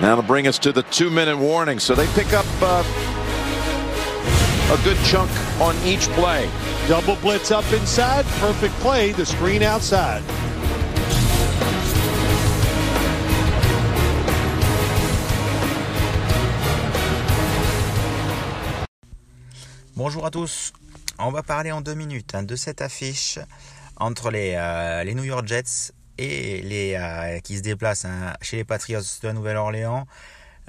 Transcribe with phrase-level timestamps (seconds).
[0.00, 1.78] That'll bring us to the two-minute warning.
[1.78, 2.82] So they pick up uh,
[4.72, 5.30] a good chunk
[5.60, 6.48] on each play.
[6.88, 8.24] Double blitz up inside.
[8.40, 9.12] Perfect play.
[9.12, 10.22] The screen outside.
[19.94, 20.72] Bonjour à tous.
[21.18, 23.38] On va parler en deux minutes hein, de cette affiche
[23.96, 28.56] entre les, euh, les New York Jets et les euh, qui se déplacent hein, chez
[28.56, 30.06] les Patriots de la Nouvelle-Orléans.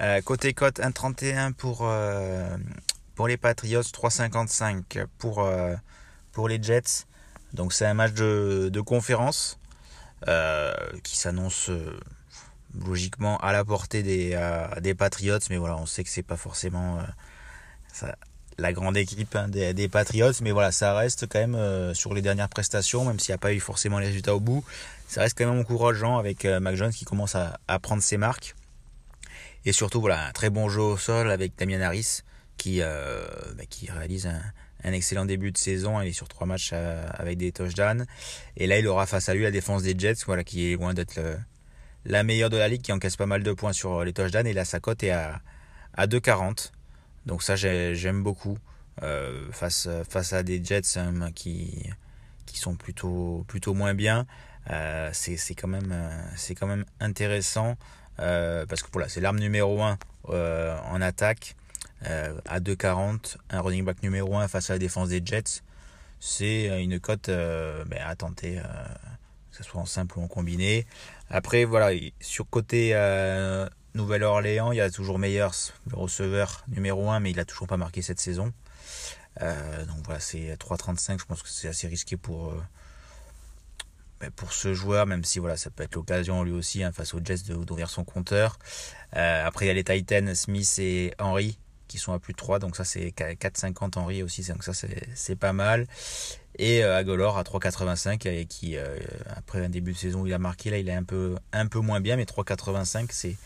[0.00, 1.88] Euh, côté cote 1,31 pour,
[3.14, 7.06] pour les Patriots, 3,55 pour, les Jets.
[7.52, 9.58] Donc c'est un match de, conférence
[11.02, 11.70] qui s'annonce
[12.86, 14.36] logiquement à la portée des,
[14.80, 16.98] des Patriots, mais voilà, on sait que c'est pas forcément
[18.58, 22.22] la grande équipe hein, des, Patriots, mais voilà, ça reste quand même euh, sur les
[22.22, 24.64] dernières prestations, même s'il n'y a pas eu forcément les résultats au bout,
[25.08, 28.54] ça reste quand même encourageant avec euh, Mac Jones qui commence à, prendre ses marques.
[29.64, 32.20] Et surtout, voilà, un très bon jeu au sol avec Damien Harris
[32.56, 36.00] qui, euh, bah, qui réalise un, excellent début de saison.
[36.02, 38.04] Il est sur trois matchs avec des touchdowns.
[38.58, 40.92] Et là, il aura face à lui la défense des Jets, voilà, qui est loin
[40.92, 41.18] d'être
[42.04, 44.46] la meilleure de la ligue, qui encaisse pas mal de points sur les touchdowns.
[44.46, 45.40] Et là, sa cote est à,
[45.94, 46.73] à 2,40.
[47.26, 48.58] Donc ça j'aime beaucoup
[49.02, 51.90] euh, face face à des Jets hein, qui
[52.46, 54.26] qui sont plutôt plutôt moins bien.
[54.70, 57.76] Euh, c'est quand même euh, quand même intéressant
[58.16, 61.56] parce que voilà c'est l'arme numéro 1 en attaque
[62.02, 65.62] à 2,40 un running back numéro 1 face à la défense des Jets
[66.20, 68.60] c'est une cote ben, à tenter
[69.50, 70.86] que ce soit en simple ou en combiné
[71.28, 72.94] après voilà sur côté
[73.94, 77.76] Nouvelle-Orléans, il y a toujours Meyers, le receveur numéro 1, mais il n'a toujours pas
[77.76, 78.52] marqué cette saison.
[79.40, 81.20] Euh, donc voilà, c'est 3,35.
[81.20, 82.62] Je pense que c'est assez risqué pour, euh,
[84.20, 87.14] ben, pour ce joueur, même si voilà, ça peut être l'occasion lui aussi, hein, face
[87.14, 88.58] aux Jets, d'ouvrir son compteur.
[89.16, 92.38] Euh, après, il y a les Titans, Smith et Henry qui sont à plus de
[92.38, 95.86] 3, donc ça c'est 4,50 Henry aussi, donc ça c'est pas mal.
[96.58, 98.76] Et Agolor à 3,85 et qui
[99.36, 101.66] après un début de saison où il a marqué, là il est un peu, un
[101.66, 103.36] peu moins bien, mais 3,85 c'est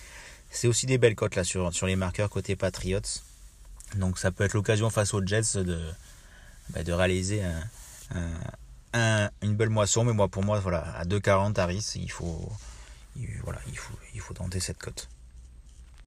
[0.50, 3.00] c'est aussi des belles cotes là sur, sur les marqueurs côté Patriots.
[3.97, 5.81] Donc ça peut être l'occasion face aux Jets de,
[6.70, 7.42] bah, de réaliser
[8.94, 10.04] une belle moisson.
[10.04, 12.50] Mais moi pour moi voilà à 2,40 Harris il faut,
[13.44, 15.08] voilà, il faut, il faut tenter cette cote.